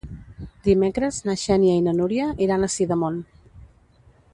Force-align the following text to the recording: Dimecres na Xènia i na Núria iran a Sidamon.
Dimecres 0.67 1.19
na 1.29 1.37
Xènia 1.43 1.77
i 1.81 1.85
na 1.89 1.95
Núria 2.01 2.33
iran 2.49 2.65
a 2.71 2.75
Sidamon. 2.79 3.25